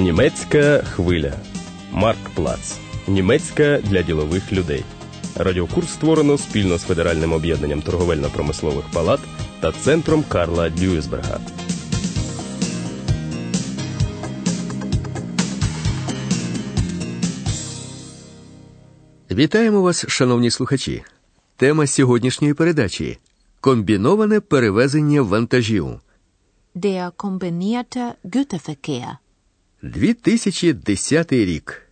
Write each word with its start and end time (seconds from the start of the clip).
Німецька 0.00 0.78
хвиля. 0.78 1.32
Марк 1.92 2.30
Плац. 2.34 2.78
Німецька 3.08 3.80
для 3.84 4.02
ділових 4.02 4.52
людей. 4.52 4.84
Радіокурс 5.36 5.92
створено 5.92 6.38
спільно 6.38 6.78
з 6.78 6.82
Федеральним 6.82 7.32
об'єднанням 7.32 7.80
торговельно-промислових 7.80 8.84
палат 8.92 9.20
та 9.60 9.72
центром 9.72 10.24
Карла 10.28 10.70
Дюйсберга. 10.70 11.40
Вітаємо 19.30 19.82
вас, 19.82 20.04
шановні 20.08 20.50
слухачі. 20.50 21.02
Тема 21.56 21.86
сьогоднішньої 21.86 22.54
передачі 22.54 23.18
комбіноване 23.60 24.40
перевезення 24.40 25.22
вантажів. 25.22 26.00
Der 26.74 27.10
kombinierte 27.16 28.14
Güterverkehr. 28.24 29.16
2010 29.82 31.32
рік. 31.32 31.82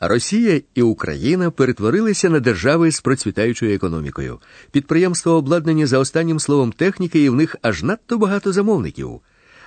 Росія 0.00 0.60
і 0.74 0.82
Україна 0.82 1.50
перетворилися 1.50 2.30
на 2.30 2.40
держави 2.40 2.90
з 2.90 3.00
процвітаючою 3.00 3.74
економікою. 3.74 4.38
Підприємства 4.70 5.32
обладнані 5.32 5.86
за 5.86 5.98
останнім 5.98 6.40
словом 6.40 6.72
техніки, 6.72 7.24
і 7.24 7.28
в 7.28 7.34
них 7.34 7.56
аж 7.62 7.82
надто 7.82 8.18
багато 8.18 8.52
замовників. 8.52 9.20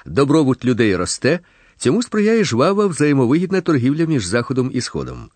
Добробут 0.06 0.66
людей 0.66 0.96
росте, 0.96 1.40
цьому 1.78 2.04
сприяє 2.04 2.44
жвава 2.44 2.88
взаємовигідна 2.88 3.62
торгівля 3.62 4.06
між 4.06 4.26
Заходом 4.26 4.72
і 4.74 4.82
Сходом. 4.82 5.30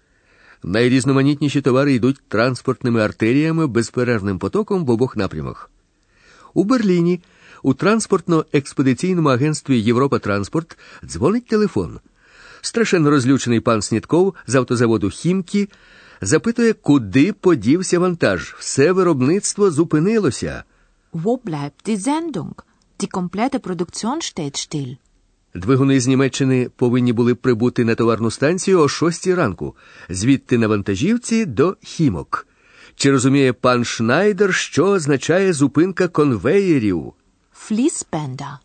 Найрізноманітніші 0.63 1.61
товари 1.61 1.93
йдуть 1.93 2.21
транспортними 2.27 3.01
артеріями 3.01 3.67
безперервним 3.67 4.39
потоком 4.39 4.85
в 4.85 4.89
обох 4.89 5.17
напрямах. 5.17 5.71
У 6.53 6.63
Берліні 6.63 7.21
у 7.63 7.73
транспортно-експедиційному 7.73 9.29
агентстві 9.29 9.79
Європа 9.79 10.19
Транспорт 10.19 10.77
дзвонить 11.05 11.47
телефон. 11.47 11.99
Страшенно 12.61 13.09
розлючений 13.09 13.59
пан 13.59 13.81
Снітков 13.81 14.35
з 14.47 14.55
автозаводу 14.55 15.09
Хімкі 15.09 15.69
запитує, 16.21 16.73
куди 16.73 17.33
подівся 17.33 17.99
вантаж. 17.99 18.55
Все 18.59 18.91
виробництво 18.91 19.71
зупинилося. 19.71 20.63
Wo 21.13 21.37
bleibt 21.45 21.87
die 21.87 21.97
Sendung? 21.97 22.53
Die 22.99 23.07
komplette 23.07 23.59
Produktion 23.59 24.17
steht 24.21 24.55
still. 24.55 24.97
Двигуни 25.53 25.99
з 25.99 26.07
Німеччини 26.07 26.69
повинні 26.75 27.13
були 27.13 27.35
прибути 27.35 27.85
на 27.85 27.95
товарну 27.95 28.31
станцію 28.31 28.79
о 28.79 28.87
6 28.87 29.27
ранку, 29.27 29.75
звідти 30.09 30.57
на 30.57 30.67
вантажівці 30.67 31.45
до 31.45 31.77
Хімок. 31.83 32.47
Чи 32.95 33.11
розуміє 33.11 33.53
пан 33.53 33.85
Шнайдер, 33.85 34.53
що 34.53 34.85
означає 34.85 35.53
зупинка 35.53 36.07
конвеєрів? 36.07 37.13
Fließbänder. 37.69 38.57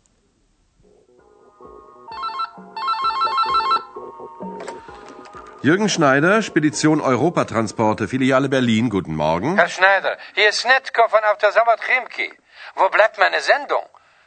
Jürgen 5.65 5.89
Schneider, 5.89 6.43
Spedition 6.43 7.01
Europatransporte, 7.01 8.07
Filiale 8.07 8.49
Berlin. 8.49 8.91
Guten 8.91 9.15
Morgen. 9.15 9.55
Herr 9.57 9.67
Schneider, 9.67 10.15
hier 10.35 10.49
ist 10.49 10.63
Netko 10.63 11.07
von 11.09 11.23
Autosawad 11.23 11.79
Chimki. 11.81 12.31
Wo 12.75 12.87
bleibt 12.89 13.17
meine 13.17 13.41
Sendung? 13.41 13.83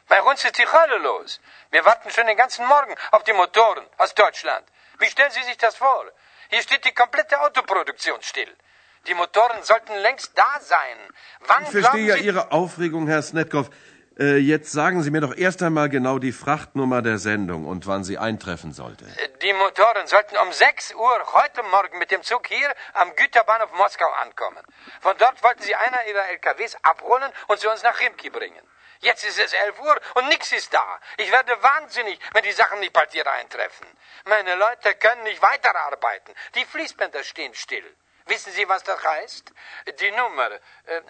Bei 0.09 0.20
uns 0.20 0.44
ist 0.44 0.59
die 0.59 0.66
Hölle 0.66 0.98
los. 1.00 1.39
Wir 1.70 1.84
warten 1.84 2.11
schon 2.11 2.27
den 2.27 2.36
ganzen 2.36 2.66
Morgen 2.66 2.92
auf 3.12 3.22
die 3.22 3.33
Motoren 3.34 3.84
aus 3.98 4.12
Deutschland. 4.16 4.64
Wie 4.98 5.06
stellen 5.06 5.31
Sie 5.31 5.44
sich 5.44 5.56
das 5.59 5.77
vor? 5.77 6.06
Hier 6.48 6.61
steht 6.61 6.84
die 6.84 6.91
komplette 6.91 7.41
Autoproduktion 7.41 8.20
still. 8.20 8.53
Die 9.06 9.14
Motoren 9.14 9.62
sollten 9.62 9.94
längst 9.94 10.33
da 10.34 10.53
sein. 10.61 10.98
Wann 11.47 11.62
Ich 11.62 11.70
verstehe 11.70 12.06
ja. 12.06 12.16
Ihre 12.16 12.50
Aufregung, 12.50 13.06
Herr 13.06 13.22
Snetkov. 13.22 13.70
Äh, 14.19 14.39
jetzt 14.39 14.73
sagen 14.73 15.03
Sie 15.03 15.13
mir 15.13 15.21
doch 15.21 15.37
erst 15.37 15.63
einmal 15.63 15.89
genau 15.89 16.19
die 16.19 16.33
Frachtnummer 16.33 17.03
der 17.03 17.19
Sendung 17.19 17.67
und 17.67 17.87
wann 17.87 18.03
sie 18.03 18.19
eintreffen 18.19 18.73
sollte. 18.73 19.05
Die 19.43 19.53
Motoren 19.53 20.09
sollten 20.09 20.37
um 20.39 20.53
6 20.53 20.95
Uhr 20.95 21.33
heute 21.33 21.62
Morgen 21.62 21.99
mit 21.99 22.11
dem 22.11 22.25
Zug 22.25 22.49
hier 22.49 22.75
am 22.95 23.15
Güterbahnhof 23.15 23.73
Moskau 23.75 24.11
ankommen. 24.23 24.65
Von 25.01 25.17
dort 25.19 25.41
wollten 25.45 25.62
sie 25.62 25.75
einer 25.77 26.05
ihrer 26.09 26.28
LKWs 26.31 26.77
abholen 26.83 27.31
und 27.47 27.61
sie 27.61 27.69
uns 27.69 27.84
nach 27.84 28.01
Rimki 28.01 28.31
bringen. 28.31 28.61
Jetzt 29.01 29.25
ist 29.25 29.39
es 29.39 29.53
11 29.53 29.78
Uhr 29.78 30.01
und 30.17 30.27
nichts 30.28 30.51
ist 30.51 30.75
da. 30.75 31.01
Ich 31.19 31.31
werde 31.31 31.53
wahnsinnig, 31.62 32.19
wenn 32.33 32.43
die 32.43 32.51
Sachen 32.51 32.81
nicht 32.81 32.93
bald 32.93 33.12
hier 33.12 33.31
eintreffen. 33.31 33.87
Meine 34.25 34.57
Leute 34.57 34.95
können 34.97 35.23
nicht 35.23 35.41
weiterarbeiten. 35.41 36.34
Die 36.57 36.65
Fließbänder 36.65 37.23
stehen 37.23 37.55
still. 37.55 37.84
Wissen 38.27 38.53
Sie, 38.53 38.69
was 38.69 38.83
das 38.83 39.01
heißt? 39.01 39.53
Die 40.01 40.11
Nummer. 40.11 40.51
Äh, 40.51 41.03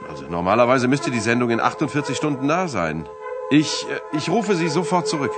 Also 0.09 0.27
normalerweise 0.29 0.87
müsste 0.87 1.11
die 1.11 1.19
Sendung 1.19 1.51
in 1.51 1.59
48 1.59 2.17
Stunden 2.17 2.47
da 2.47 2.69
sein. 2.69 3.09
Ich, 3.51 3.85
äh, 3.91 4.17
ich 4.17 4.29
rufe 4.29 4.55
Sie 4.55 4.69
sofort 4.69 5.09
zurück. 5.09 5.33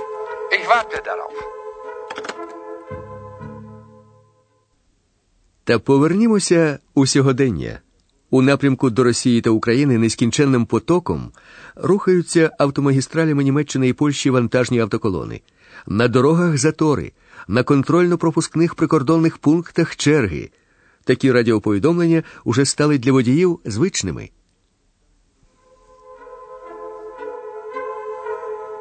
Ich 0.51 0.67
warte 0.67 1.01
darauf. 1.03 1.33
Та 5.71 5.79
повернімося 5.79 6.79
у 6.93 7.05
сьогодення. 7.07 7.79
У 8.29 8.41
напрямку 8.41 8.89
до 8.89 9.03
Росії 9.03 9.41
та 9.41 9.49
України 9.49 9.97
нескінченним 9.97 10.65
потоком 10.65 11.31
рухаються 11.75 12.51
автомагістралями 12.59 13.43
Німеччини 13.43 13.87
і 13.87 13.93
Польщі 13.93 14.29
вантажні 14.29 14.79
автоколони. 14.79 15.41
На 15.87 16.07
дорогах 16.07 16.57
затори, 16.57 17.11
на 17.47 17.63
контрольно-пропускних 17.63 18.75
прикордонних 18.75 19.37
пунктах 19.37 19.95
черги. 19.95 20.49
Такі 21.03 21.31
радіоповідомлення 21.31 22.23
уже 22.43 22.65
стали 22.65 22.97
для 22.97 23.11
водіїв 23.11 23.59
звичними. 23.65 24.29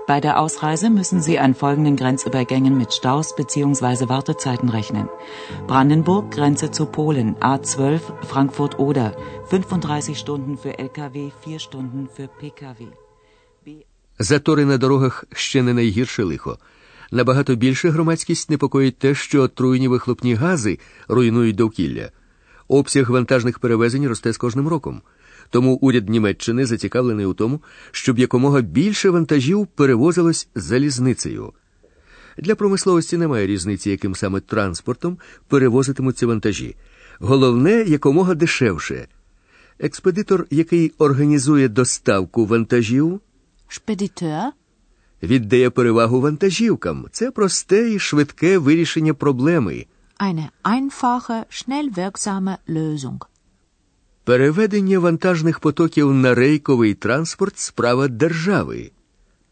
Bei 0.09 0.19
der 0.22 0.40
Ausreise 0.40 0.91
müssen 0.91 1.19
Sie 1.28 1.40
an 1.40 1.56
folgenden 1.56 1.96
Grenzübergängen 1.96 2.78
mit 2.78 2.94
Staus 2.94 3.35
bzw. 3.35 4.07
Wartezeiten 4.07 4.69
rechnen. 4.69 5.07
Brandenburg, 5.68 6.29
Grenze 6.29 6.69
zu 6.69 6.85
Polen, 6.85 7.35
A12, 7.38 8.01
Frankfurt-Oder, 8.31 9.07
35 9.50 10.19
Stunden 10.19 10.57
für 10.57 10.78
Lkw, 10.78 11.31
4 11.44 11.59
Stunden 11.59 12.07
für 12.16 12.28
Pkw. 12.28 12.88
Затори 14.19 14.66
на 14.66 14.78
дорогах 14.78 15.25
ще 15.34 15.63
не 15.63 15.73
найгірше 15.73 16.23
лихо. 16.23 16.57
Набагато 17.12 17.56
більше 17.56 17.90
громадськість 17.90 18.50
непокоїть 18.50 18.97
те, 18.97 19.16
що 19.16 19.41
отруйні 19.41 19.87
вихлопні 19.87 20.34
гази 20.34 20.79
руйнують 21.08 21.55
довкілля. 21.55 22.09
Обсяг 22.67 23.11
вантажних 23.11 23.59
перевезень 23.59 24.08
росте 24.08 24.34
з 24.34 24.37
кожним 24.37 24.67
роком. 24.67 25.02
Тому 25.50 25.74
уряд 25.74 26.08
Німеччини 26.08 26.66
зацікавлений 26.66 27.26
у 27.26 27.34
тому, 27.34 27.60
щоб 27.91 28.18
якомога 28.18 28.60
більше 28.60 29.10
вантажів 29.10 29.66
перевозилось 29.66 30.48
залізницею. 30.54 31.52
Для 32.38 32.54
промисловості 32.54 33.16
немає 33.16 33.47
різниці, 33.47 33.91
яким 33.91 34.14
саме 34.14 34.41
транспортом 34.41 35.18
перевозитимуться 35.48 36.26
вантажі. 36.26 36.76
Головне 37.18 37.82
якомога 37.82 38.34
дешевше. 38.34 39.08
Експедитор, 39.78 40.47
який 40.50 40.92
організує 40.98 41.68
доставку 41.68 42.47
вантажів, 42.47 43.20
Spediteur. 43.68 44.44
віддає 45.22 45.70
перевагу 45.70 46.20
вантажівкам. 46.20 47.06
Це 47.12 47.30
просте 47.30 47.91
і 47.91 47.98
швидке 47.98 48.58
вирішення 48.58 49.14
проблеми. 49.14 49.86
Eine 50.20 50.48
einfache, 50.64 51.44
schnell 51.50 51.94
wirksame 51.94 52.56
Lösung. 52.68 53.29
Переведення 54.25 54.99
вантажних 54.99 55.61
потоків 55.61 56.15
на 56.15 56.34
рейковий 56.34 56.95
транспорт 56.95 57.59
справа 57.59 58.09
держави, 58.09 58.91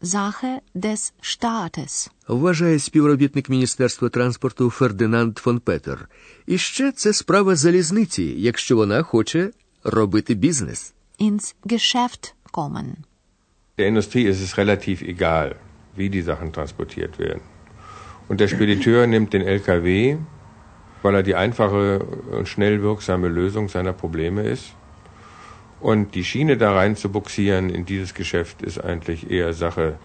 Sache 0.01 0.59
des 0.75 1.11
Staates. 1.21 2.09
вважає 2.27 2.79
співробітник 2.79 3.49
Міністерства 3.49 4.09
транспорту 4.09 4.69
Фердинанд 4.69 5.37
фон 5.37 5.59
Петер. 5.59 6.09
І 6.47 6.57
ще 6.57 6.91
це 6.91 7.13
справа 7.13 7.55
залізниці, 7.55 8.23
якщо 8.23 8.75
вона 8.75 9.03
хоче 9.03 9.51
робити 9.83 10.33
бізнес. 10.33 10.93
Ins 11.19 11.55
Geschäft 11.65 12.33
kommen. 12.53 12.85
Der 13.77 13.93
Industrie 13.93 14.27
ist 14.27 14.41
es 14.41 14.57
relativ 14.57 14.97
egal, 15.03 15.55
wie 15.97 16.09
die 16.09 16.23
Sachen 16.23 16.51
transportiert 16.51 17.19
werden. 17.19 17.41
Und 18.29 18.37
der 18.41 18.47
Spediteur 18.47 19.07
nimmt 19.07 19.33
den 19.33 19.43
LKW, 19.57 20.17
weil 21.02 21.14
er 21.14 21.22
die 21.22 21.34
einfache 21.34 22.00
und 22.30 22.48
schnell 22.48 22.82
wirksame 22.82 23.28
Lösung 23.28 23.68
seiner 23.68 23.92
Probleme 23.92 24.42
ist. 24.42 24.74
Und 25.80 26.14
die 26.14 26.24
Schiene 26.24 26.56
da 26.56 26.72
rein 26.72 26.96
zu 26.96 27.10
buxieren 27.10 27.68
in 27.68 27.84
dieses 27.84 28.14
Geschäft 28.14 28.62
ist 28.62 28.78
eigentlich 28.78 29.30
eher 29.30 29.52
Sache 29.52 29.98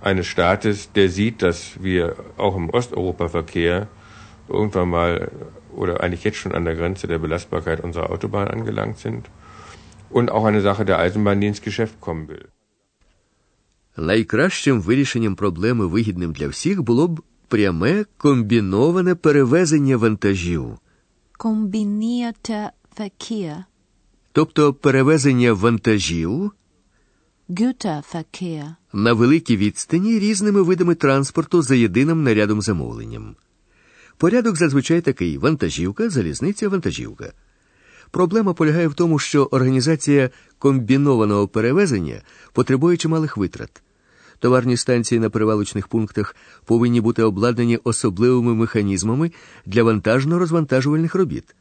eines 0.00 0.26
Staates, 0.26 0.90
der 0.92 1.08
sieht, 1.08 1.42
dass 1.42 1.82
wir 1.82 2.16
auch 2.36 2.56
im 2.56 2.70
Osteuropa-Verkehr 2.70 3.86
irgendwann 4.48 4.88
mal 4.88 5.30
oder 5.76 6.02
eigentlich 6.02 6.24
jetzt 6.24 6.38
schon 6.38 6.52
an 6.52 6.64
der 6.64 6.74
Grenze 6.74 7.06
der 7.06 7.18
Belastbarkeit 7.18 7.80
unserer 7.80 8.10
Autobahn 8.10 8.48
angelangt 8.48 8.98
sind 8.98 9.30
und 10.10 10.30
auch 10.30 10.44
eine 10.44 10.60
Sache 10.60 10.84
der 10.84 10.98
Eisenbahn, 10.98 11.40
die 11.40 11.46
ins 11.46 11.62
Geschäft 11.62 12.00
kommen 12.00 12.28
will. 12.28 12.48
Найкращим 13.96 14.80
вирішенням 14.80 15.36
проблеми, 15.36 15.86
вигідним 15.86 16.32
для 16.32 16.48
всіх, 16.48 16.82
було 16.82 17.08
б 17.08 17.20
пряме 17.47 18.05
комбіноване 18.17 19.15
перевезення 19.15 19.97
вантажів, 19.97 20.77
Kombinierter 21.39 22.69
Verkehr. 22.99 23.63
тобто 24.31 24.73
перевезення 24.73 25.53
вантажів 25.53 26.51
Güterverkehr. 27.49 28.75
на 28.93 29.13
великій 29.13 29.57
відстані 29.57 30.19
різними 30.19 30.61
видами 30.61 30.95
транспорту 30.95 31.61
за 31.61 31.75
єдиним 31.75 32.23
нарядом 32.23 32.61
замовленням. 32.61 33.35
Порядок 34.17 34.55
зазвичай 34.55 35.01
такий: 35.01 35.37
вантажівка, 35.37 36.09
залізниця, 36.09 36.69
вантажівка. 36.69 37.33
Проблема 38.11 38.53
полягає 38.53 38.87
в 38.87 38.93
тому, 38.93 39.19
що 39.19 39.43
організація 39.43 40.29
комбінованого 40.59 41.47
перевезення 41.47 42.21
потребує 42.53 42.97
чималих 42.97 43.37
витрат. 43.37 43.81
Товарні 44.39 44.77
станції 44.77 45.19
на 45.19 45.29
перевалочних 45.29 45.87
пунктах 45.87 46.35
повинні 46.65 47.01
бути 47.01 47.23
обладнані 47.23 47.79
особливими 47.83 48.53
механізмами 48.53 49.31
для 49.65 49.83
вантажно-розвантажувальних 49.83 51.17
робіт. 51.17 51.55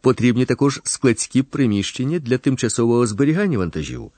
Потрібні 0.00 0.44
також 0.44 0.80
складські 0.84 1.42
приміщення 1.42 2.18
для 2.18 2.38
тимчасового 2.38 3.06
зберігання 3.06 3.58
вантажів. 3.58 4.10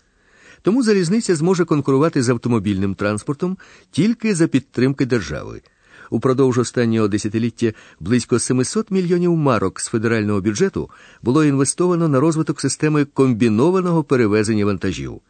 Тому 0.63 0.83
залізниця 0.83 1.35
зможе 1.35 1.65
конкурувати 1.65 2.23
з 2.23 2.29
автомобільним 2.29 2.95
транспортом 2.95 3.59
тільки 3.91 4.35
за 4.35 4.47
підтримки 4.47 5.07
держави. 5.07 5.63
Упродовж 6.11 6.59
останнього 6.59 7.09
десятиліття 7.09 7.73
близько 8.01 8.39
700 8.39 8.91
мільйонів 8.91 9.37
марок 9.37 9.81
з 9.81 9.87
федерального 9.87 10.41
бюджету 10.41 10.91
було 11.23 11.45
інвестовано 11.45 12.09
на 12.09 12.21
розвиток 12.21 12.61
системи 12.61 13.05
комбінованого 13.05 14.05
перевезення 14.05 14.65
вантажів. 14.65 15.21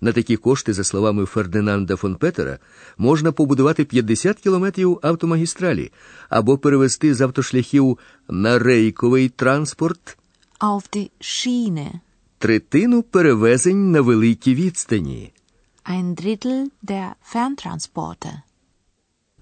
На 0.00 0.12
такі 0.12 0.36
кошти, 0.36 0.72
за 0.72 0.84
словами 0.84 1.24
Фердинанда 1.24 1.96
фон 1.96 2.14
Петера, 2.16 2.58
можна 2.98 3.32
побудувати 3.32 3.84
50 3.84 4.38
кілометрів 4.40 4.98
автомагістралі 5.02 5.92
або 6.28 6.58
перевести 6.58 7.14
з 7.14 7.20
автошляхів 7.20 7.98
на 8.28 8.58
рейковий 8.58 9.28
транспорт 9.28 10.18
Auf 10.60 10.82
die 10.96 11.10
Schiene. 11.20 11.90
третину 12.38 13.02
перевезень 13.02 13.90
на 13.90 14.00
великій 14.00 14.54
відстані. 14.54 15.32
Ein 15.84 16.14
Drittel 16.20 16.64
der 16.82 17.08
Ferntransporte. 17.32 18.30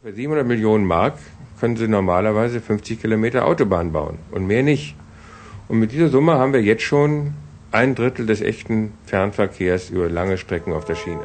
Für 0.04 0.12
700 0.14 0.46
Millionen 0.46 0.86
Mark 0.86 1.14
können 1.60 1.76
Sie 1.76 1.88
normalerweise 1.88 2.60
50 2.60 3.00
Kilometer 3.02 3.46
Autobahn 3.46 3.92
bauen 3.92 4.18
und 4.30 4.46
mehr 4.46 4.62
nicht. 4.62 4.94
Und 5.68 5.78
mit 5.78 5.92
dieser 5.92 6.08
Summe 6.10 6.32
haben 6.38 6.52
wir 6.52 6.62
jetzt 6.62 6.82
schon 6.82 7.10
ein 7.80 7.96
Drittel 7.96 8.24
des 8.26 8.40
echten 8.40 8.76
Fernverkehrs 9.04 9.90
über 9.90 10.08
lange 10.08 10.36
Strecken 10.38 10.72
auf 10.72 10.84
der 10.84 10.94
Schiene. 10.94 11.24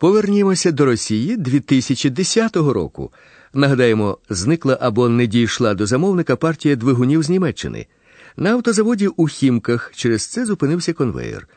Повернімося 0.00 0.72
до 0.72 0.84
Росії 0.84 1.36
2010 1.36 2.56
року. 2.56 3.12
Нагадаємо, 3.54 4.18
зникла 4.28 4.78
або 4.80 5.08
не 5.08 5.26
дійшла 5.26 5.74
до 5.74 5.86
замовника 5.86 6.36
партія 6.36 6.76
двигунів 6.76 7.22
з 7.22 7.30
Німеччини. 7.30 7.86
На 8.36 8.50
автозаводі 8.52 9.08
у 9.08 9.26
Хімках 9.26 9.92
через 9.94 10.26
це 10.26 10.46
зупинився 10.46 10.92
конвеєр. 10.92 11.48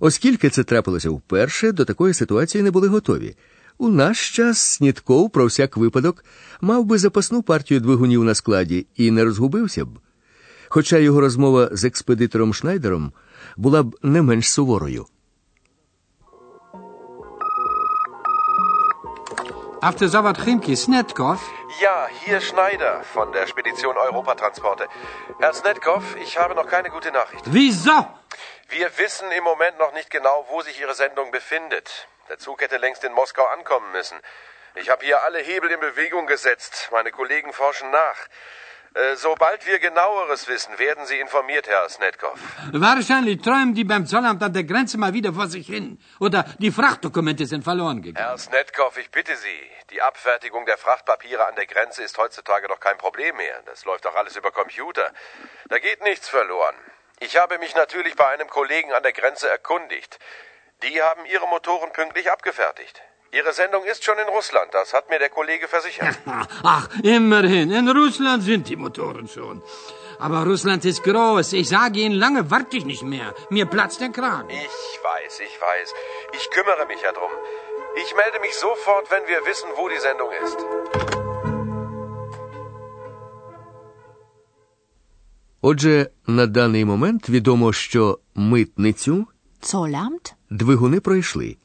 Оскільки 0.00 0.50
це 0.50 0.64
трапилося 0.64 1.10
вперше, 1.10 1.72
до 1.72 1.84
такої 1.84 2.14
ситуації 2.14 2.64
не 2.64 2.70
були 2.70 2.88
готові. 2.88 3.36
У 3.78 3.88
наш 3.88 4.30
час 4.30 4.58
Снітков 4.58 5.30
про 5.30 5.46
всяк 5.46 5.76
випадок 5.76 6.24
мав 6.60 6.84
би 6.84 6.98
запасну 6.98 7.42
партію 7.42 7.80
двигунів 7.80 8.24
на 8.24 8.34
складі 8.34 8.86
і 8.96 9.10
не 9.10 9.24
розгубився 9.24 9.84
б. 9.84 9.88
Хоча 10.73 10.97
його 10.97 11.21
розмова 11.21 11.69
з 11.71 11.83
експедитором 11.83 12.53
Шнайдером 12.53 13.13
була 13.57 13.83
б 13.83 13.95
не 14.03 14.21
менш 14.21 14.51
суворою. 14.51 15.05
Автозавод 19.81 20.37
Chimki, 20.37 20.75
Snetkov. 20.75 21.39
Ja, 21.81 22.09
hier 22.25 22.41
Schneider 22.41 23.03
von 23.13 23.31
der 23.31 23.47
Spedition 23.47 23.95
Europatransporte. 23.95 24.85
Herr 25.39 25.53
Snetkov, 25.53 26.03
ich 26.25 26.37
habe 26.37 26.53
noch 26.53 26.67
keine 26.67 26.89
gute 26.89 27.11
Nachricht. 27.13 27.45
Wieso? 27.45 27.97
Wir 28.67 28.87
wissen 28.97 29.31
im 29.31 29.45
Moment 29.45 29.77
noch 29.79 29.93
nicht 29.93 30.09
genau, 30.09 30.45
wo 30.51 30.61
sich 30.61 30.81
Ihre 30.81 30.95
Sendung 30.95 31.31
befindet. 31.31 31.87
Der 32.29 32.37
Zug 32.37 32.61
hätte 32.61 32.77
längst 32.77 33.05
in 33.05 33.13
Moskau 33.13 33.45
ankommen 33.45 33.89
müssen. 33.93 34.17
Ich 34.75 34.89
habe 34.89 35.05
hier 35.05 35.23
alle 35.23 35.39
Hebel 35.39 35.71
in 35.71 35.79
Bewegung 35.79 36.27
gesetzt. 36.27 36.89
Meine 36.91 37.11
Kollegen 37.11 37.53
forschen 37.53 37.89
nach. 37.89 38.19
Äh, 38.94 39.16
sobald 39.16 39.66
wir 39.66 39.80
genaueres 39.80 40.46
wissen, 40.46 40.78
werden 40.78 41.04
Sie 41.06 41.18
informiert, 41.18 41.66
Herr 41.66 41.88
Snetkov. 41.88 42.38
Wahrscheinlich 42.72 43.42
träumen 43.42 43.74
die 43.74 43.82
beim 43.82 44.06
Zollamt 44.06 44.40
an 44.40 44.52
der 44.52 44.62
Grenze 44.62 44.98
mal 44.98 45.12
wieder 45.12 45.32
vor 45.32 45.48
sich 45.48 45.66
hin. 45.66 45.98
Oder 46.20 46.44
die 46.58 46.70
Frachtdokumente 46.70 47.44
sind 47.46 47.64
verloren 47.64 48.02
gegangen. 48.02 48.24
Herr 48.24 48.38
Snetkov, 48.38 48.96
ich 48.96 49.10
bitte 49.10 49.34
Sie. 49.34 49.70
Die 49.90 50.00
Abfertigung 50.00 50.64
der 50.64 50.78
Frachtpapiere 50.78 51.44
an 51.44 51.56
der 51.56 51.66
Grenze 51.66 52.04
ist 52.04 52.16
heutzutage 52.18 52.68
doch 52.68 52.78
kein 52.78 52.96
Problem 52.96 53.36
mehr. 53.36 53.62
Das 53.66 53.84
läuft 53.84 54.04
doch 54.04 54.14
alles 54.14 54.36
über 54.36 54.52
Computer. 54.52 55.10
Da 55.68 55.80
geht 55.80 56.00
nichts 56.04 56.28
verloren. 56.28 56.76
Ich 57.18 57.36
habe 57.36 57.58
mich 57.58 57.74
natürlich 57.74 58.14
bei 58.14 58.28
einem 58.28 58.48
Kollegen 58.48 58.92
an 58.92 59.02
der 59.02 59.12
Grenze 59.12 59.50
erkundigt. 59.50 60.20
Die 60.84 61.02
haben 61.02 61.26
ihre 61.26 61.48
Motoren 61.48 61.92
pünktlich 61.92 62.30
abgefertigt. 62.30 63.02
Ihre 63.39 63.53
Sendung 63.53 63.83
ist 63.91 64.03
schon 64.03 64.17
in 64.23 64.29
Russland, 64.37 64.69
das 64.73 64.93
hat 64.95 65.05
mir 65.11 65.19
der 65.19 65.29
Kollege 65.29 65.67
versichert. 65.67 66.15
Ach, 66.63 66.85
immerhin. 67.03 67.67
In 67.79 67.87
Russland 67.99 68.41
sind 68.49 68.63
die 68.69 68.75
Motoren 68.75 69.27
schon. 69.35 69.61
Aber 70.25 70.39
Russland 70.51 70.83
ist 70.91 71.03
groß. 71.03 71.47
Ich 71.61 71.67
sage 71.69 71.99
Ihnen, 72.05 72.15
lange 72.25 72.41
warte 72.53 72.75
ich 72.77 72.85
nicht 72.85 73.03
mehr. 73.13 73.29
Mir 73.55 73.65
platzt 73.75 73.99
der 74.01 74.09
Kragen. 74.17 74.49
Ich 74.49 74.93
weiß, 75.09 75.33
ich 75.47 75.55
weiß. 75.67 75.87
Ich 76.37 76.45
kümmere 76.55 76.85
mich 76.91 77.01
ja 77.07 77.11
drum. 77.17 77.33
Ich 78.03 78.09
melde 78.19 78.39
mich 78.45 78.55
sofort, 78.67 79.05
wenn 79.13 79.25
wir 79.31 79.39
wissen, 79.49 79.69
wo 79.77 79.83
die 79.93 80.01
Sendung 80.07 80.31
ist. 80.45 80.59
Отже, 85.61 86.09
на 86.27 86.47
даний 86.47 86.85
момент 86.85 87.29
відомо, 87.29 87.73
що 87.73 88.19
митницю 88.35 89.27
Zollamt. 89.61 90.33
двигуни 90.49 90.99
пройшли. 90.99 91.57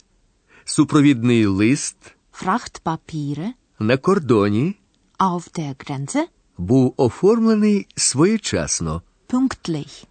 Супровідний 0.73 1.45
лист 1.45 1.95
Frachtpapiere. 2.43 3.47
на 3.79 3.97
кордоні 3.97 4.75
Auf 5.19 5.59
der 5.59 5.75
Grenze. 5.75 6.23
був 6.57 6.93
оформлений 6.97 7.87
своєчасно. 7.95 9.01
Pünktlich. 9.29 10.05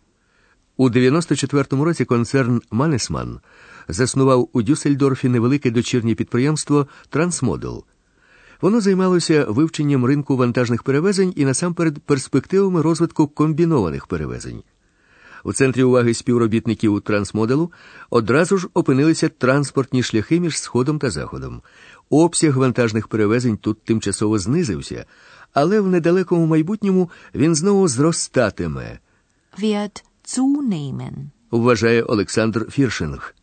У 0.76 0.90
94-му 0.90 1.84
році 1.84 2.04
концерн 2.04 2.62
Манесман 2.70 3.40
заснував 3.88 4.48
у 4.52 4.62
Дюссельдорфі 4.62 5.28
невелике 5.28 5.70
дочірнє 5.70 6.14
підприємство 6.14 6.86
Трансмодел. 7.08 7.84
Воно 8.60 8.80
займалося 8.80 9.44
вивченням 9.48 10.04
ринку 10.04 10.36
вантажних 10.36 10.82
перевезень 10.82 11.32
і 11.36 11.44
насамперед 11.44 11.98
перспективами 11.98 12.82
розвитку 12.82 13.26
комбінованих 13.28 14.06
перевезень. 14.06 14.62
У 15.44 15.52
центрі 15.52 15.82
уваги 15.82 16.14
співробітників 16.14 17.00
трансмоделу 17.00 17.72
одразу 18.10 18.58
ж 18.58 18.68
опинилися 18.74 19.28
транспортні 19.28 20.02
шляхи 20.02 20.40
між 20.40 20.58
Сходом 20.58 20.98
та 20.98 21.10
Заходом. 21.10 21.62
Обсяг 22.10 22.56
вантажних 22.58 23.08
перевезень 23.08 23.56
тут 23.56 23.82
тимчасово 23.84 24.38
знизився, 24.38 25.04
але 25.52 25.80
в 25.80 25.86
недалекому 25.86 26.46
майбутньому 26.46 27.10
він 27.34 27.54
знову 27.54 27.88
зростатиме, 27.88 28.98
Wird 29.62 30.02
zunehmen. 30.26 31.12
вважає 31.50 32.02
Олександр 32.02 32.66
Фіршинг. 32.70 33.34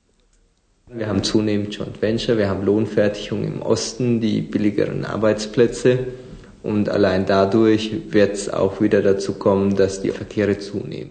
Wir 0.97 1.07
haben 1.07 1.23
zunehmend 1.23 1.69
Joint 1.77 1.97
Venture, 2.01 2.37
wir 2.37 2.47
haben 2.47 2.63
Lohnfertigung 2.63 3.43
im 3.43 3.61
Osten, 3.73 4.19
die 4.21 4.41
billigeren 4.53 5.03
Arbeitsplätze 5.15 5.89
und 6.63 6.89
allein 6.89 7.25
dadurch 7.25 7.83
wird 8.13 8.33
es 8.39 8.49
auch 8.49 8.79
wieder 8.83 9.01
dazu 9.01 9.33
kommen, 9.45 9.75
dass 9.75 10.01
die 10.03 10.11
Verkehre 10.11 10.55
zunehmen. 10.59 11.09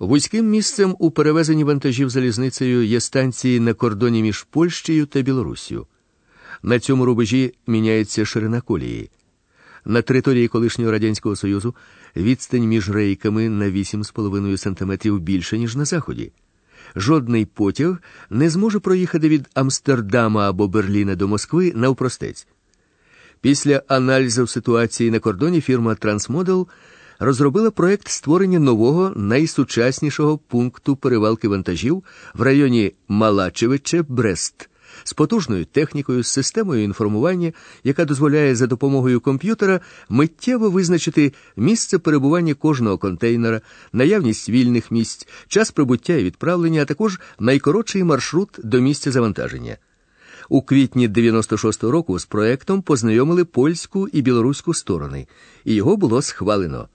Вузьким 0.00 0.50
місцем 0.50 0.96
у 0.98 1.10
перевезенні 1.10 1.64
вантажів 1.64 2.10
залізницею 2.10 2.84
є 2.84 3.00
станції 3.00 3.60
на 3.60 3.74
кордоні 3.74 4.22
між 4.22 4.42
Польщею 4.42 5.06
та 5.06 5.22
Білоруссю. 5.22 5.86
На 6.62 6.78
цьому 6.78 7.04
рубежі 7.04 7.54
міняється 7.66 8.24
ширина 8.24 8.60
колії. 8.60 9.10
На 9.84 10.02
території 10.02 10.48
колишнього 10.48 10.90
Радянського 10.90 11.36
Союзу 11.36 11.74
відстань 12.16 12.62
між 12.62 12.90
рейками 12.90 13.48
на 13.48 13.64
8,5 13.64 14.56
см 14.56 15.16
більше, 15.18 15.58
ніж 15.58 15.76
на 15.76 15.84
заході. 15.84 16.32
Жодний 16.96 17.44
потяг 17.44 17.96
не 18.30 18.50
зможе 18.50 18.78
проїхати 18.78 19.28
від 19.28 19.48
Амстердама 19.54 20.48
або 20.48 20.68
Берліна 20.68 21.14
до 21.14 21.28
Москви 21.28 21.72
навпростець. 21.74 22.46
Після 23.40 23.82
аналізу 23.88 24.46
ситуації 24.46 25.10
на 25.10 25.18
кордоні 25.18 25.60
фірма 25.60 25.92
Transmodel 25.92 26.66
розробила 27.20 27.70
проект 27.70 28.08
створення 28.08 28.58
нового 28.58 29.12
найсучаснішого 29.16 30.38
пункту 30.38 30.96
перевалки 30.96 31.48
вантажів 31.48 32.04
в 32.34 32.42
районі 32.42 32.92
Малачевиче 33.08 34.02
Брест 34.02 34.70
з 35.04 35.12
потужною 35.12 35.64
технікою, 35.64 36.22
з 36.22 36.28
системою 36.28 36.84
інформування, 36.84 37.52
яка 37.84 38.04
дозволяє 38.04 38.54
за 38.56 38.66
допомогою 38.66 39.20
комп'ютера 39.20 39.80
миттєво 40.08 40.70
визначити 40.70 41.32
місце 41.56 41.98
перебування 41.98 42.54
кожного 42.54 42.98
контейнера, 42.98 43.60
наявність 43.92 44.48
вільних 44.48 44.90
місць, 44.90 45.28
час 45.48 45.70
прибуття 45.70 46.12
і 46.12 46.24
відправлення, 46.24 46.82
а 46.82 46.84
також 46.84 47.20
найкоротший 47.38 48.04
маршрут 48.04 48.60
до 48.64 48.80
місця 48.80 49.12
завантаження. 49.12 49.76
У 50.48 50.62
квітні 50.62 51.08
96-го 51.08 51.90
року 51.90 52.18
з 52.18 52.24
проектом 52.24 52.82
познайомили 52.82 53.44
польську 53.44 54.08
і 54.08 54.22
білоруську 54.22 54.74
сторони, 54.74 55.26
і 55.64 55.74
його 55.74 55.96
було 55.96 56.22
схвалено. 56.22 56.88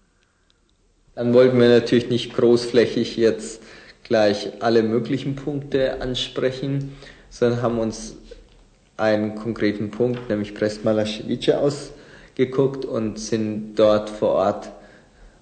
Dann 1.16 1.34
wollten 1.34 1.58
wir 1.60 1.70
natürlich 1.70 2.10
nicht 2.10 2.36
großflächig 2.36 3.16
jetzt 3.16 3.64
gleich 4.04 4.52
alle 4.60 4.84
möglichen 4.84 5.36
Punkte 5.36 6.02
ansprechen, 6.02 6.96
sondern 7.30 7.62
haben 7.62 7.80
uns 7.80 8.18
einen 8.98 9.36
konkreten 9.36 9.92
Punkt, 9.92 10.30
nämlich 10.30 10.54
Brest-Malaschewice, 10.54 11.52
ausgeguckt 11.52 12.84
und 12.84 13.18
sind 13.18 13.76
dort 13.76 14.10
vor 14.10 14.34
Ort 14.34 14.72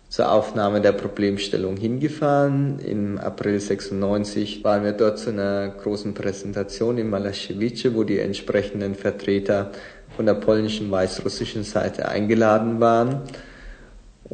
zur 0.10 0.32
Aufnahme 0.32 0.80
der 0.80 0.92
Problemstellung 0.92 1.76
hingefahren. 1.76 2.78
Im 2.78 3.18
April 3.18 3.60
96 3.60 4.64
waren 4.64 4.84
wir 4.84 4.92
dort 4.92 5.18
zu 5.18 5.32
einer 5.32 5.70
großen 5.70 6.14
Präsentation 6.14 7.00
in 7.00 7.10
Malaschewice, 7.10 7.96
wo 7.96 8.04
die 8.04 8.20
entsprechenden 8.20 8.94
Vertreter 8.94 9.72
von 10.16 10.28
der 10.28 10.36
polnischen 10.36 10.92
weißrussischen 10.92 11.64
Seite 11.64 12.08
eingeladen 12.08 12.80
waren 12.80 13.24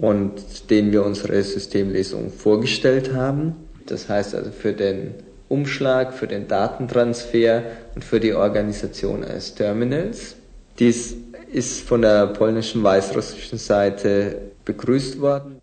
und 0.01 0.70
denen 0.70 0.91
wir 0.91 1.06
unsere 1.06 1.44
Systemlesung 1.44 2.32
vorgestellt 2.32 3.13
haben. 3.13 3.56
Das 3.86 4.08
heißt 4.08 4.36
also 4.36 4.51
für 4.51 4.74
den 4.74 5.15
Umschlag, 5.50 6.13
für 6.13 6.27
den 6.27 6.48
Datentransfer 6.48 7.63
und 7.96 8.03
für 8.03 8.20
die 8.20 8.34
Organisation 8.34 9.24
eines 9.24 9.56
Terminals. 9.56 10.36
Dies 10.77 11.15
ist 11.51 11.82
von 11.82 12.01
der 12.01 12.27
polnischen 12.27 12.84
weißrussischen 12.84 13.58
Seite 13.58 14.51
begrüßt 14.65 15.20
worden. 15.20 15.62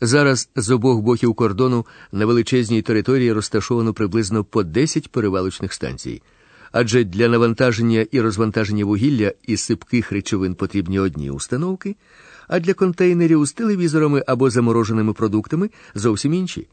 Зараз 0.00 0.48
з 0.56 0.70
обох 0.70 1.00
боків 1.00 1.34
кордону 1.34 1.86
на 2.12 2.26
величезній 2.26 2.82
території 2.82 3.32
розташовано 3.32 3.94
приблизно 3.94 4.44
по 4.44 4.62
10 4.62 5.12
перевалочних 5.12 5.72
станцій. 5.72 6.22
Адже 6.72 7.04
для 7.04 7.28
навантаження 7.28 8.06
і 8.10 8.20
розвантаження 8.20 8.84
вугілля 8.84 9.32
і 9.42 9.56
сипких 9.56 10.12
речовин 10.12 10.54
потрібні 10.54 10.98
одні 10.98 11.30
установки, 11.30 11.96
а 12.48 12.60
для 12.60 12.74
контейнерів 12.74 13.46
з 13.46 13.52
телевізорами 13.52 14.24
або 14.26 14.50
замороженими 14.50 15.12
продуктами 15.12 15.70
зовсім 15.94 16.34
інші. 16.34 16.66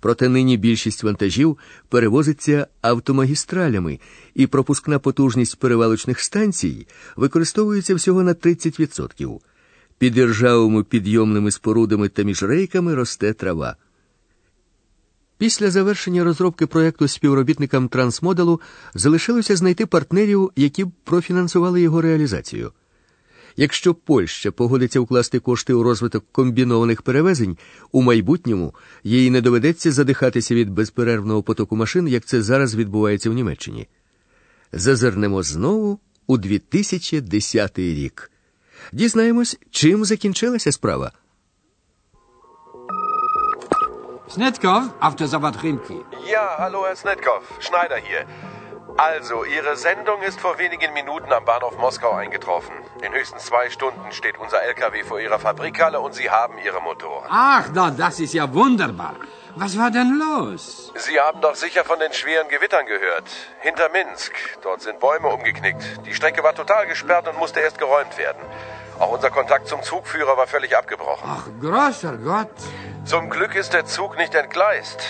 Проте 0.00 0.28
нині 0.28 0.56
більшість 0.56 1.02
вантажів 1.02 1.58
перевозиться 1.88 2.66
автомагістралями, 2.80 4.00
і 4.34 4.46
пропускна 4.46 4.98
потужність 4.98 5.58
перевалочних 5.58 6.20
станцій 6.20 6.86
використовується 7.16 7.94
всього 7.94 8.22
на 8.22 8.34
30%. 8.34 9.38
Під 9.98 10.16
іржавими 10.16 10.82
підйомними 10.82 11.50
спорудами 11.50 12.08
та 12.08 12.22
між 12.22 12.42
рейками 12.42 12.94
росте 12.94 13.32
трава. 13.32 13.76
Після 15.38 15.70
завершення 15.70 16.24
розробки 16.24 16.66
проєкту 16.66 17.08
співробітникам 17.08 17.88
трансмоделу 17.88 18.60
залишилося 18.94 19.56
знайти 19.56 19.86
партнерів, 19.86 20.50
які 20.56 20.84
б 20.84 20.90
профінансували 21.04 21.80
його 21.80 22.00
реалізацію. 22.00 22.72
Якщо 23.56 23.94
Польща 23.94 24.50
погодиться 24.50 25.00
вкласти 25.00 25.38
кошти 25.38 25.72
у 25.72 25.82
розвиток 25.82 26.24
комбінованих 26.32 27.02
перевезень, 27.02 27.58
у 27.92 28.02
майбутньому 28.02 28.74
їй 29.04 29.30
не 29.30 29.40
доведеться 29.40 29.92
задихатися 29.92 30.54
від 30.54 30.70
безперервного 30.70 31.42
потоку 31.42 31.76
машин, 31.76 32.08
як 32.08 32.24
це 32.24 32.42
зараз 32.42 32.74
відбувається 32.74 33.30
в 33.30 33.32
Німеччині. 33.32 33.88
Зазирнемо 34.72 35.42
знову 35.42 35.98
у 36.26 36.38
2010 36.38 37.78
рік. 37.78 38.30
Дізнаємось, 38.92 39.58
чим 39.70 40.04
закінчилася 40.04 40.72
справа. 40.72 41.12
Snetkov, 44.36 44.82
Autosawat 45.00 45.56
Rimki. 45.62 45.98
Ja, 46.34 46.46
hallo 46.62 46.80
Herr 46.86 46.96
Snetkov, 46.96 47.40
Schneider 47.60 48.00
hier. 48.08 48.24
Also, 48.96 49.44
Ihre 49.44 49.76
Sendung 49.76 50.22
ist 50.22 50.40
vor 50.40 50.58
wenigen 50.58 50.92
Minuten 50.92 51.32
am 51.32 51.44
Bahnhof 51.44 51.76
Moskau 51.78 52.12
eingetroffen. 52.12 52.74
In 53.02 53.12
höchstens 53.12 53.46
zwei 53.46 53.68
Stunden 53.68 54.12
steht 54.12 54.38
unser 54.38 54.62
LKW 54.62 55.02
vor 55.02 55.18
Ihrer 55.18 55.40
Fabrikhalle 55.40 56.00
und 56.00 56.14
Sie 56.14 56.30
haben 56.30 56.58
Ihre 56.58 56.80
Motoren. 56.80 57.26
Ach, 57.28 57.68
na, 57.74 57.90
das 57.90 58.20
ist 58.20 58.34
ja 58.34 58.52
wunderbar. 58.54 59.16
Was 59.56 59.76
war 59.76 59.90
denn 59.90 60.20
los? 60.20 60.92
Sie 60.94 61.18
haben 61.18 61.40
doch 61.40 61.56
sicher 61.56 61.84
von 61.84 61.98
den 61.98 62.12
schweren 62.12 62.48
Gewittern 62.48 62.86
gehört. 62.86 63.24
Hinter 63.60 63.88
Minsk. 63.88 64.32
Dort 64.62 64.82
sind 64.82 65.00
Bäume 65.00 65.28
umgeknickt. 65.28 66.06
Die 66.06 66.14
Strecke 66.14 66.44
war 66.44 66.54
total 66.54 66.86
gesperrt 66.86 67.26
und 67.26 67.36
musste 67.36 67.60
erst 67.60 67.78
geräumt 67.78 68.16
werden. 68.16 68.42
Auch 69.00 69.10
unser 69.10 69.30
Kontakt 69.30 69.66
zum 69.66 69.82
Zugführer 69.82 70.36
war 70.36 70.46
völlig 70.46 70.76
abgebrochen. 70.76 71.28
Ach, 71.28 71.48
großer 71.60 72.16
Gott. 72.18 72.50
Zum 73.04 73.28
Glück 73.28 73.56
ist 73.56 73.72
der 73.72 73.86
Zug 73.86 74.16
nicht 74.16 74.36
entgleist. 74.36 75.00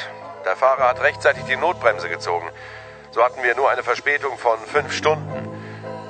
Der 0.46 0.56
Fahrer 0.56 0.88
hat 0.88 1.02
rechtzeitig 1.02 1.44
die 1.44 1.56
Notbremse 1.56 2.08
gezogen. 2.08 2.48
So 3.14 3.22
hatten 3.22 3.44
wir 3.44 3.54
nur 3.54 3.70
eine 3.70 3.84
Verspätung 3.84 4.36
von 4.36 4.58
fünf 4.66 4.92
Stunden. 4.92 5.48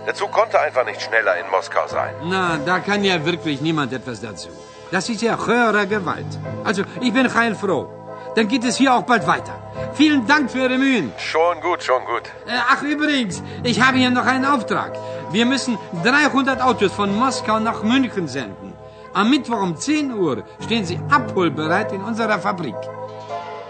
Der 0.06 0.14
Zug 0.14 0.32
konnte 0.32 0.58
einfach 0.58 0.86
nicht 0.86 1.02
schneller 1.02 1.36
in 1.36 1.50
Moskau 1.50 1.86
sein. 1.86 2.14
Na, 2.24 2.58
da 2.64 2.78
kann 2.78 3.04
ja 3.04 3.22
wirklich 3.26 3.60
niemand 3.60 3.92
etwas 3.92 4.22
dazu. 4.22 4.48
Das 4.90 5.10
ist 5.10 5.20
ja 5.20 5.36
höhere 5.36 5.86
Gewalt. 5.86 6.32
Also, 6.64 6.82
ich 7.02 7.12
bin 7.12 7.26
heilfroh. 7.34 7.90
Dann 8.34 8.48
geht 8.48 8.64
es 8.64 8.76
hier 8.76 8.94
auch 8.94 9.02
bald 9.02 9.26
weiter. 9.26 9.52
Vielen 9.92 10.26
Dank 10.26 10.50
für 10.50 10.60
Ihre 10.60 10.78
Mühen. 10.78 11.12
Schon 11.18 11.60
gut, 11.60 11.82
schon 11.82 12.02
gut. 12.06 12.22
Äh, 12.46 12.52
ach, 12.72 12.82
übrigens, 12.82 13.42
ich 13.62 13.82
habe 13.82 13.98
hier 13.98 14.10
noch 14.10 14.24
einen 14.24 14.46
Auftrag. 14.46 14.92
Wir 15.30 15.44
müssen 15.44 15.76
300 16.04 16.62
Autos 16.62 16.92
von 16.92 17.14
Moskau 17.14 17.58
nach 17.60 17.82
München 17.82 18.28
senden. 18.28 18.72
Am 19.12 19.28
Mittwoch 19.28 19.60
um 19.60 19.76
10 19.76 20.10
Uhr 20.14 20.42
stehen 20.64 20.86
sie 20.86 20.98
abholbereit 21.10 21.92
in 21.92 22.02
unserer 22.02 22.38
Fabrik. 22.38 22.80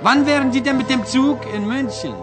Wann 0.03 0.25
wären 0.25 0.53
Sie 0.53 0.61
denn 0.61 0.77
mit 0.77 0.89
dem 0.89 1.05
Zug 1.05 1.41
in 1.53 1.67
München? 1.67 2.15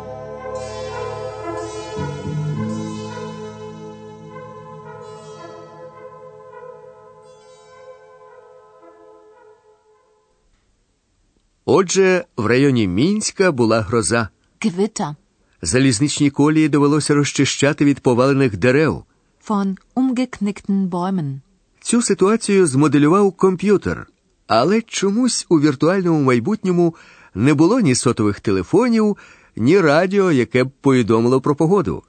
Отже, 11.82 12.26
в 12.38 12.46
районі 12.46 12.88
Мінська 12.88 13.52
була 13.52 13.82
гроза. 13.82 14.30
Gewitter. 14.66 15.16
Залізничні 15.62 16.30
колії 16.30 16.70
довелося 16.70 17.16
розчищати 17.16 17.86
від 17.86 18.00
повалених 18.00 18.58
дерев. 18.58 19.04
Von 19.48 19.78
umgeknickten 19.96 20.90
Bäumen. 20.90 21.40
Цю 21.82 22.02
ситуацію 22.02 22.68
змоделював 22.68 23.32
комп'ютер, 23.32 24.08
але 24.48 24.82
чомусь 24.82 25.46
у 25.50 25.60
віртуальному 25.60 26.22
майбутньому 26.22 26.96
не 27.36 27.54
було 27.54 27.80
ні 27.80 27.96
сотових 27.96 28.40
телефонів, 28.40 29.18
ні 29.56 29.80
радіо, 29.80 30.32
яке 30.32 30.64
б 30.64 30.72
повідомило 30.82 31.42
про 31.42 31.56
погоду. 31.56 32.04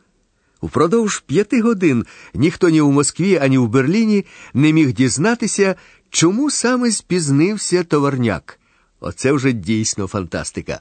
Впродовж 0.63 1.21
п'яти 1.27 1.63
годин 1.63 2.07
ніхто 2.35 2.69
ні 2.69 2.81
в 2.81 2.91
Москві, 2.91 3.39
ані 3.43 3.59
в 3.59 3.69
Берліні 3.69 4.25
не 4.55 4.73
міг 4.73 4.93
дізнатися, 4.93 5.75
чому 6.11 6.51
саме 6.51 6.91
спізнився 6.91 7.85
товарняк. 7.85 8.59
Оце 9.03 9.33
вже 9.33 9.53
дійсно 9.53 10.07
фантастика. 10.07 10.81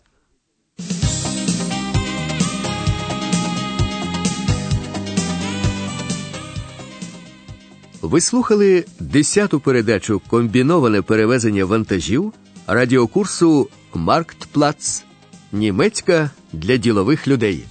Ви 8.01 8.21
слухали 8.21 8.85
десяту 8.99 9.59
передачу 9.59 10.21
Комбіноване 10.27 11.01
перевезення 11.01 11.65
вантажів 11.65 12.33
радіокурсу 12.67 13.69
Марктплац 13.93 15.03
Німецька 15.51 16.31
для 16.53 16.77
ділових 16.77 17.27
людей. 17.27 17.63